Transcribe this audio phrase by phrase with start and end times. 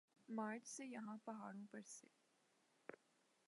[0.29, 2.07] مارچ سے یہاں پہاڑوں پر سے